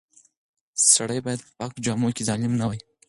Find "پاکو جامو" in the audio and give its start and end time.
1.57-2.09